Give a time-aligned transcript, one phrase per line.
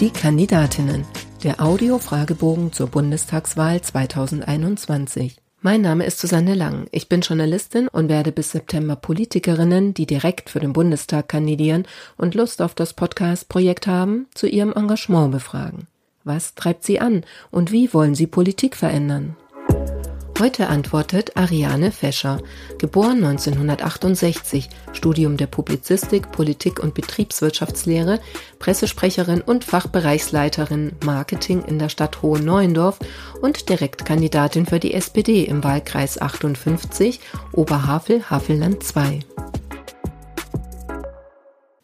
[0.00, 1.04] Die Kandidatinnen.
[1.44, 5.36] Der Audio-Fragebogen zur Bundestagswahl 2021.
[5.60, 6.88] Mein Name ist Susanne Lang.
[6.90, 11.86] Ich bin Journalistin und werde bis September Politikerinnen, die direkt für den Bundestag kandidieren
[12.16, 15.86] und Lust auf das Podcast-Projekt haben, zu ihrem Engagement befragen.
[16.24, 19.36] Was treibt sie an und wie wollen sie Politik verändern?
[20.38, 22.40] Heute antwortet Ariane Fescher,
[22.78, 28.18] geboren 1968, Studium der Publizistik, Politik und Betriebswirtschaftslehre,
[28.58, 32.98] Pressesprecherin und Fachbereichsleiterin Marketing in der Stadt Hohen-Neuendorf
[33.40, 37.20] und Direktkandidatin für die SPD im Wahlkreis 58
[37.52, 39.20] Oberhavel-Havelland 2.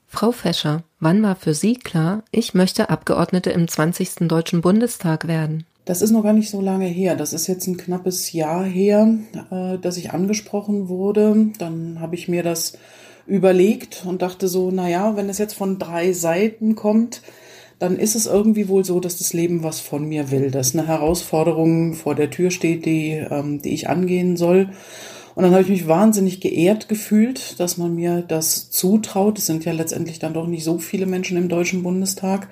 [0.07, 4.27] Frau Fescher, wann war für Sie klar, ich möchte Abgeordnete im 20.
[4.27, 5.65] Deutschen Bundestag werden?
[5.89, 7.17] Das ist noch gar nicht so lange her.
[7.17, 9.09] Das ist jetzt ein knappes Jahr her,
[9.51, 11.49] äh, dass ich angesprochen wurde.
[11.57, 12.75] Dann habe ich mir das
[13.27, 17.23] überlegt und dachte so, na ja, wenn es jetzt von drei Seiten kommt,
[17.79, 20.87] dann ist es irgendwie wohl so, dass das Leben was von mir will, dass eine
[20.87, 24.69] Herausforderung vor der Tür steht, die, ähm, die ich angehen soll.
[25.37, 29.39] Und dann habe ich mich wahnsinnig geehrt gefühlt, dass man mir das zutraut.
[29.39, 32.49] Es sind ja letztendlich dann doch nicht so viele Menschen im Deutschen Bundestag.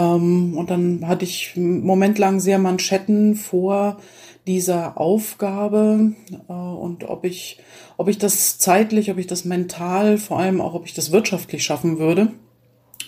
[0.00, 3.98] Ähm, und dann hatte ich einen Moment lang sehr Manschetten vor
[4.46, 6.12] dieser Aufgabe
[6.48, 7.58] äh, und ob ich,
[7.96, 11.62] ob ich das zeitlich, ob ich das mental, vor allem auch, ob ich das wirtschaftlich
[11.62, 12.32] schaffen würde.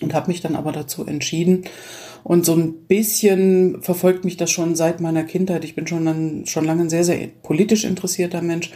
[0.01, 1.65] Und habe mich dann aber dazu entschieden.
[2.25, 5.65] Und so ein bisschen verfolgt mich das schon seit meiner Kindheit.
[5.65, 8.73] Ich bin schon, ein, schon lange ein sehr, sehr politisch interessierter Mensch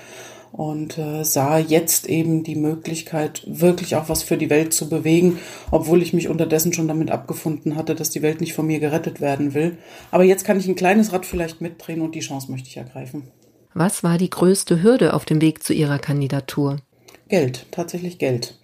[0.52, 5.38] und äh, sah jetzt eben die Möglichkeit, wirklich auch was für die Welt zu bewegen,
[5.70, 9.20] obwohl ich mich unterdessen schon damit abgefunden hatte, dass die Welt nicht von mir gerettet
[9.20, 9.78] werden will.
[10.10, 13.24] Aber jetzt kann ich ein kleines Rad vielleicht mitdrehen und die Chance möchte ich ergreifen.
[13.74, 16.78] Was war die größte Hürde auf dem Weg zu Ihrer Kandidatur?
[17.28, 18.58] Geld, tatsächlich Geld.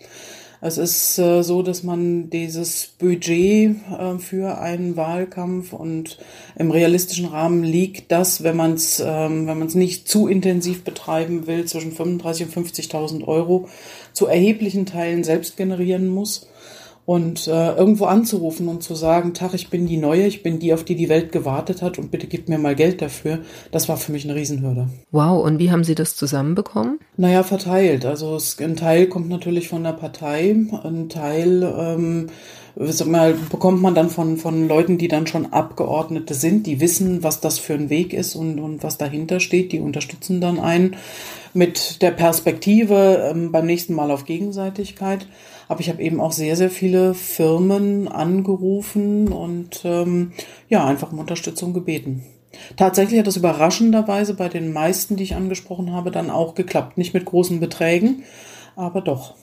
[0.65, 6.19] Es ist äh, so, dass man dieses Budget äh, für einen Wahlkampf und
[6.57, 10.85] im realistischen Rahmen liegt das, wenn man es ähm, wenn man es nicht zu intensiv
[10.85, 13.69] betreiben will, zwischen 35 und 50.000 Euro
[14.13, 16.47] zu erheblichen Teilen selbst generieren muss.
[17.13, 20.73] Und äh, irgendwo anzurufen und zu sagen, Tag, ich bin die Neue, ich bin die,
[20.73, 23.41] auf die die Welt gewartet hat und bitte gib mir mal Geld dafür,
[23.71, 24.89] das war für mich eine Riesenhürde.
[25.11, 27.01] Wow, und wie haben Sie das zusammenbekommen?
[27.19, 28.07] Naja, verteilt.
[28.07, 32.29] Also es, ein Teil kommt natürlich von der Partei, ein Teil ähm,
[32.77, 37.23] sag mal, bekommt man dann von, von Leuten, die dann schon Abgeordnete sind, die wissen,
[37.23, 40.97] was das für ein Weg ist und, und was dahinter steht, die unterstützen dann einen
[41.55, 45.27] mit der Perspektive ähm, beim nächsten Mal auf Gegenseitigkeit.
[45.69, 50.33] Aber ich habe eben auch sehr, sehr viele Firmen angerufen und ähm,
[50.69, 52.25] ja, einfach um Unterstützung gebeten.
[52.77, 56.99] Tatsächlich hat das überraschenderweise bei den meisten, die ich angesprochen habe, dann auch geklappt.
[56.99, 58.25] Nicht mit großen Beträgen,
[58.77, 59.35] aber doch.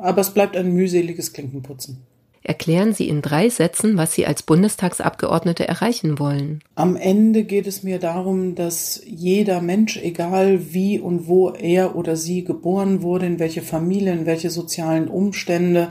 [0.00, 2.06] Aber es bleibt ein mühseliges Klinkenputzen.
[2.42, 6.60] Erklären Sie in drei Sätzen, was Sie als Bundestagsabgeordnete erreichen wollen.
[6.76, 12.16] Am Ende geht es mir darum, dass jeder Mensch, egal wie und wo er oder
[12.16, 15.88] sie geboren wurde, in welche Familie, in welche sozialen Umstände,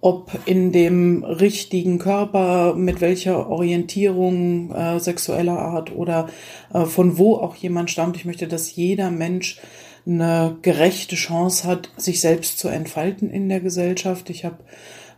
[0.00, 6.28] ob in dem richtigen Körper, mit welcher Orientierung äh, sexueller Art oder
[6.72, 8.16] äh, von wo auch jemand stammt.
[8.16, 9.60] Ich möchte, dass jeder Mensch
[10.06, 14.30] eine gerechte Chance hat, sich selbst zu entfalten in der Gesellschaft.
[14.30, 14.58] Ich habe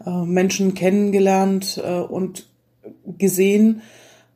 [0.06, 2.48] äh, Menschen kennengelernt äh, und
[3.06, 3.82] gesehen,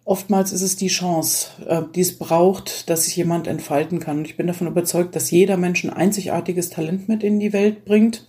[0.04, 4.18] oftmals ist es die Chance, äh, die es braucht, dass sich jemand entfalten kann.
[4.18, 7.84] Und ich bin davon überzeugt, dass jeder Mensch ein einzigartiges Talent mit in die Welt
[7.84, 8.28] bringt.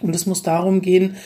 [0.00, 1.16] Und es muss darum gehen,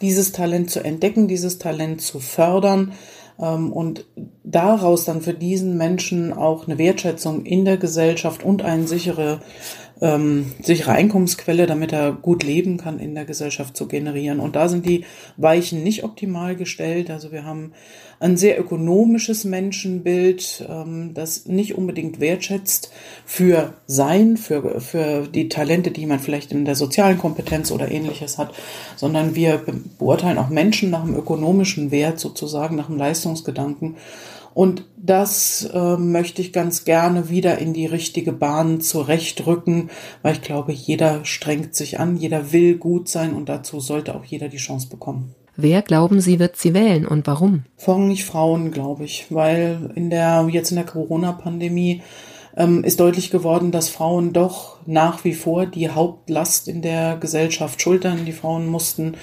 [0.00, 2.92] dieses Talent zu entdecken, dieses Talent zu fördern
[3.36, 4.04] und
[4.44, 9.40] daraus dann für diesen Menschen auch eine Wertschätzung in der Gesellschaft und eine sichere
[10.02, 14.40] ähm, sichere Einkommensquelle, damit er gut leben kann in der Gesellschaft zu generieren.
[14.40, 15.04] Und da sind die
[15.36, 17.08] Weichen nicht optimal gestellt.
[17.08, 17.72] Also wir haben
[18.18, 22.90] ein sehr ökonomisches Menschenbild, ähm, das nicht unbedingt wertschätzt
[23.24, 28.38] für sein, für, für die Talente, die man vielleicht in der sozialen Kompetenz oder ähnliches
[28.38, 28.52] hat,
[28.96, 29.62] sondern wir
[29.98, 33.96] beurteilen auch Menschen nach dem ökonomischen Wert sozusagen, nach dem Leistungsgedanken.
[34.54, 39.90] Und das äh, möchte ich ganz gerne wieder in die richtige Bahn zurechtrücken,
[40.22, 44.24] weil ich glaube, jeder strengt sich an, jeder will gut sein und dazu sollte auch
[44.24, 45.34] jeder die Chance bekommen.
[45.56, 47.64] Wer glauben Sie wird sie wählen und warum?
[47.76, 52.02] Vorrangig Frauen, glaube ich, weil in der jetzt in der Corona-Pandemie
[52.56, 57.80] ähm, ist deutlich geworden, dass Frauen doch nach wie vor die Hauptlast in der Gesellschaft
[57.80, 58.24] schultern.
[58.24, 59.14] Die Frauen mussten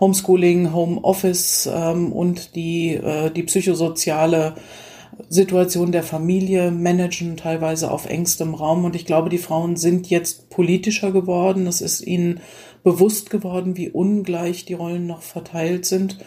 [0.00, 4.54] Homeschooling, Homeoffice ähm, und die, äh, die psychosoziale
[5.28, 8.84] Situation der Familie managen, teilweise auf engstem Raum.
[8.84, 11.66] Und ich glaube, die Frauen sind jetzt politischer geworden.
[11.66, 12.40] Es ist ihnen
[12.84, 16.18] bewusst geworden, wie ungleich die Rollen noch verteilt sind.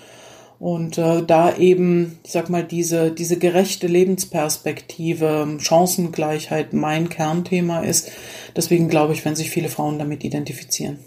[0.59, 8.11] Und äh, da eben, ich sag mal, diese, diese gerechte Lebensperspektive, Chancengleichheit mein Kernthema ist.
[8.55, 10.99] Deswegen glaube ich, wenn sich viele Frauen damit identifizieren.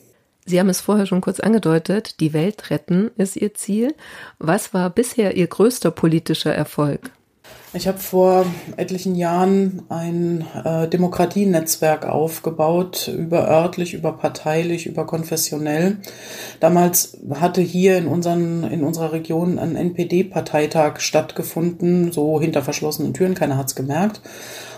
[0.47, 3.95] Sie haben es vorher schon kurz angedeutet, die Welt retten ist Ihr Ziel.
[4.39, 7.11] Was war bisher Ihr größter politischer Erfolg?
[7.75, 8.45] Ich habe vor
[8.77, 15.97] etlichen Jahren ein äh, Demokratienetzwerk aufgebaut, überörtlich, überparteilich, überkonfessionell.
[16.61, 23.35] Damals hatte hier in, unseren, in unserer Region ein NPD-Parteitag stattgefunden, so hinter verschlossenen Türen,
[23.35, 24.21] keiner hat's gemerkt.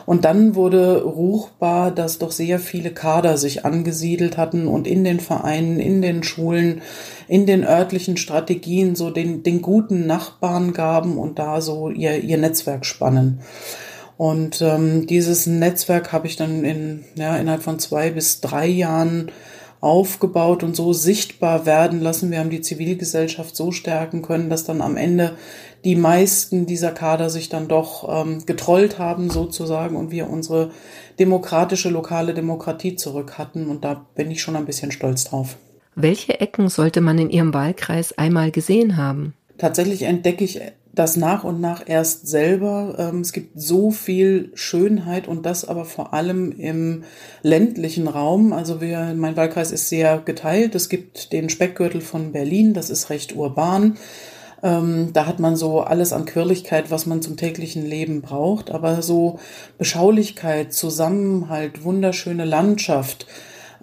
[0.06, 5.20] Und dann wurde ruchbar, dass doch sehr viele Kader sich angesiedelt hatten und in den
[5.20, 6.82] Vereinen, in den Schulen,
[7.28, 12.38] in den örtlichen Strategien so den, den guten Nachbarn gaben und da so ihr, ihr
[12.38, 13.40] Netzwerk spannen.
[14.16, 19.32] Und ähm, dieses Netzwerk habe ich dann in, ja, innerhalb von zwei bis drei Jahren
[19.84, 22.30] aufgebaut und so sichtbar werden lassen.
[22.30, 25.36] Wir haben die Zivilgesellschaft so stärken können, dass dann am Ende
[25.84, 30.70] die meisten dieser Kader sich dann doch ähm, getrollt haben sozusagen und wir unsere
[31.18, 33.68] demokratische lokale Demokratie zurück hatten.
[33.68, 35.56] Und da bin ich schon ein bisschen stolz drauf.
[35.94, 39.34] Welche Ecken sollte man in Ihrem Wahlkreis einmal gesehen haben?
[39.58, 40.60] Tatsächlich entdecke ich
[40.92, 42.96] das nach und nach erst selber.
[42.98, 47.04] Ähm, es gibt so viel Schönheit und das aber vor allem im
[47.42, 48.52] ländlichen Raum.
[48.52, 50.74] Also wir, mein Wahlkreis ist sehr geteilt.
[50.74, 53.96] Es gibt den Speckgürtel von Berlin, das ist recht urban.
[54.64, 59.02] Ähm, da hat man so alles an Quirligkeit, was man zum täglichen Leben braucht, aber
[59.02, 59.38] so
[59.78, 63.26] Beschaulichkeit, Zusammenhalt, wunderschöne Landschaft,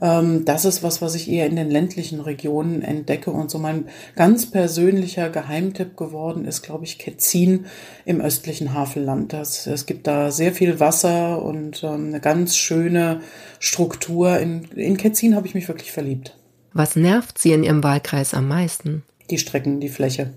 [0.02, 3.32] ähm, das ist was, was ich eher in den ländlichen Regionen entdecke.
[3.32, 3.86] Und so mein
[4.16, 7.68] ganz persönlicher Geheimtipp geworden ist, glaube ich, Ketzin
[8.04, 9.32] im östlichen Havelland.
[9.32, 13.22] Das, es gibt da sehr viel Wasser und ähm, eine ganz schöne
[13.60, 14.40] Struktur.
[14.40, 16.36] In, in Ketzin habe ich mich wirklich verliebt.
[16.74, 19.04] Was nervt Sie in Ihrem Wahlkreis am meisten?
[19.32, 20.32] Die Strecken, die Fläche.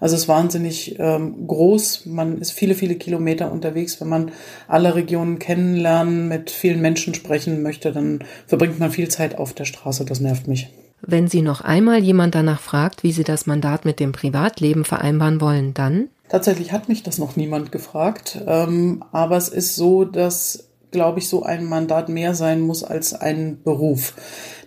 [0.00, 2.06] Also es ist wahnsinnig ähm, groß.
[2.06, 4.00] Man ist viele, viele Kilometer unterwegs.
[4.00, 4.30] Wenn man
[4.68, 9.64] alle Regionen kennenlernen, mit vielen Menschen sprechen möchte, dann verbringt man viel Zeit auf der
[9.64, 10.04] Straße.
[10.04, 10.68] Das nervt mich.
[11.00, 15.40] Wenn Sie noch einmal jemand danach fragt, wie Sie das Mandat mit dem Privatleben vereinbaren
[15.40, 16.08] wollen, dann?
[16.28, 18.40] Tatsächlich hat mich das noch niemand gefragt.
[18.46, 23.14] Ähm, aber es ist so, dass glaube ich, so ein Mandat mehr sein muss als
[23.14, 24.14] ein Beruf.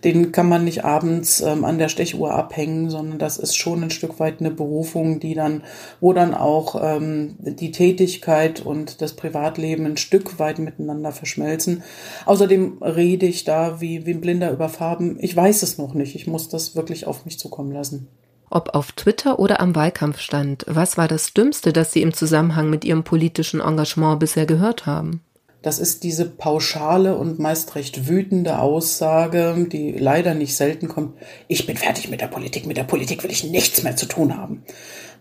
[0.03, 3.91] Den kann man nicht abends ähm, an der Stechuhr abhängen, sondern das ist schon ein
[3.91, 5.63] Stück weit eine Berufung, die dann,
[5.99, 11.83] wo dann auch ähm, die Tätigkeit und das Privatleben ein Stück weit miteinander verschmelzen.
[12.25, 15.17] Außerdem rede ich da wie, wie ein Blinder über Farben.
[15.21, 16.15] Ich weiß es noch nicht.
[16.15, 18.07] Ich muss das wirklich auf mich zukommen lassen.
[18.49, 22.83] Ob auf Twitter oder am Wahlkampfstand, was war das Dümmste, das Sie im Zusammenhang mit
[22.83, 25.21] Ihrem politischen Engagement bisher gehört haben?
[25.61, 31.13] Das ist diese pauschale und meist recht wütende Aussage, die leider nicht selten kommt.
[31.47, 32.65] Ich bin fertig mit der Politik.
[32.65, 34.63] Mit der Politik will ich nichts mehr zu tun haben.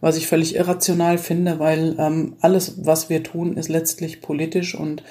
[0.01, 5.03] Was ich völlig irrational finde, weil ähm, alles, was wir tun, ist letztlich politisch und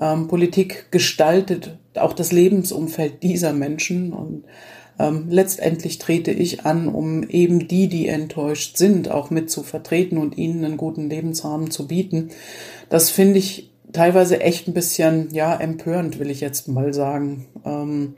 [0.00, 4.44] ähm, Politik gestaltet auch das Lebensumfeld dieser Menschen und
[4.98, 10.18] ähm, letztendlich trete ich an, um eben die, die enttäuscht sind, auch mit zu vertreten
[10.18, 12.30] und ihnen einen guten Lebensrahmen zu bieten.
[12.88, 17.46] Das finde ich teilweise echt ein bisschen, ja, empörend, will ich jetzt mal sagen.
[17.64, 18.16] Ähm,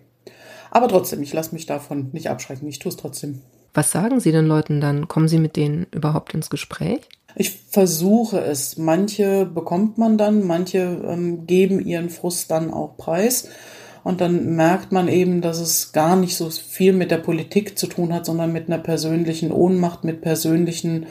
[0.70, 2.68] aber trotzdem, ich lasse mich davon nicht abschrecken.
[2.68, 3.42] Ich tue es trotzdem.
[3.74, 5.08] Was sagen Sie den Leuten dann?
[5.08, 7.00] Kommen Sie mit denen überhaupt ins Gespräch?
[7.36, 8.76] Ich versuche es.
[8.78, 13.48] Manche bekommt man dann, manche ähm, geben ihren Frust dann auch preis.
[14.04, 17.86] Und dann merkt man eben, dass es gar nicht so viel mit der Politik zu
[17.86, 21.06] tun hat, sondern mit einer persönlichen Ohnmacht, mit persönlichen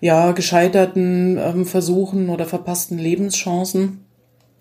[0.00, 4.04] ja, gescheiterten ähm, Versuchen oder verpassten Lebenschancen.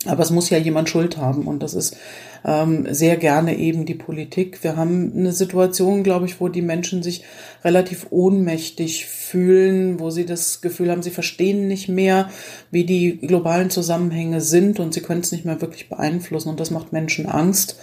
[0.06, 1.98] Aber es muss ja jemand Schuld haben und das ist
[2.46, 4.64] ähm, sehr gerne eben die Politik.
[4.64, 7.24] Wir haben eine Situation, glaube ich, wo die Menschen sich
[7.64, 12.30] relativ ohnmächtig fühlen, wo sie das Gefühl haben, sie verstehen nicht mehr,
[12.70, 16.72] wie die globalen Zusammenhänge sind und sie können es nicht mehr wirklich beeinflussen und das
[16.72, 17.78] macht Menschen Angst.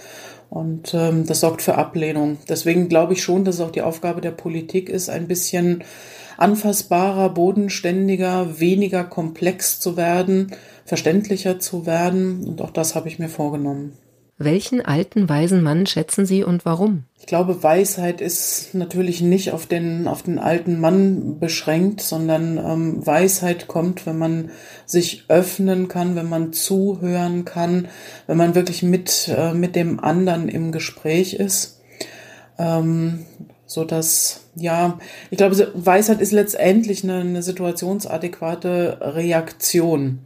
[0.49, 2.37] Und ähm, das sorgt für Ablehnung.
[2.47, 5.83] Deswegen glaube ich schon, dass es auch die Aufgabe der Politik ist, ein bisschen
[6.37, 10.51] anfassbarer, bodenständiger, weniger komplex zu werden,
[10.85, 12.45] verständlicher zu werden.
[12.45, 13.97] Und auch das habe ich mir vorgenommen.
[14.37, 17.05] Welchen alten, weisen Mann schätzen Sie und warum?
[17.19, 23.07] Ich glaube, Weisheit ist natürlich nicht auf den, auf den alten Mann beschränkt, sondern ähm,
[23.07, 24.51] Weisheit kommt, wenn man
[24.85, 27.87] sich öffnen kann, wenn man zuhören kann,
[28.27, 31.81] wenn man wirklich mit, äh, mit dem anderen im Gespräch ist.
[32.57, 33.25] Ähm,
[33.65, 34.99] so dass, ja,
[35.31, 40.19] ich glaube, Weisheit ist letztendlich eine, eine situationsadäquate Reaktion.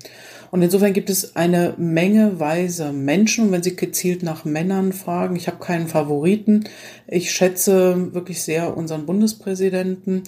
[0.51, 3.45] Und insofern gibt es eine Menge weise Menschen.
[3.45, 6.65] Und wenn Sie gezielt nach Männern fragen, ich habe keinen Favoriten.
[7.07, 10.23] Ich schätze wirklich sehr unseren Bundespräsidenten.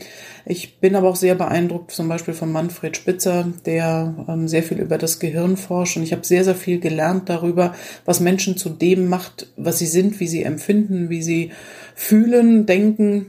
[0.45, 4.79] Ich bin aber auch sehr beeindruckt zum Beispiel von Manfred Spitzer, der ähm, sehr viel
[4.79, 5.97] über das Gehirn forscht.
[5.97, 7.73] Und ich habe sehr, sehr viel gelernt darüber,
[8.05, 11.51] was Menschen zu dem macht, was sie sind, wie sie empfinden, wie sie
[11.95, 13.27] fühlen, denken.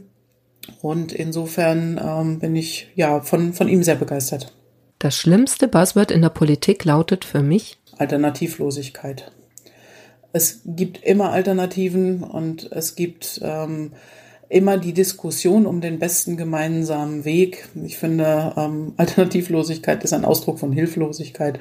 [0.80, 4.52] Und insofern ähm, bin ich ja von, von ihm sehr begeistert.
[5.02, 9.32] Das schlimmste Buzzword in der Politik lautet für mich Alternativlosigkeit.
[10.32, 13.94] Es gibt immer Alternativen und es gibt ähm,
[14.48, 17.68] immer die Diskussion um den besten gemeinsamen Weg.
[17.84, 21.58] Ich finde, ähm, Alternativlosigkeit ist ein Ausdruck von Hilflosigkeit,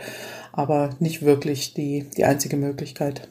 [0.52, 3.28] aber nicht wirklich die, die einzige Möglichkeit.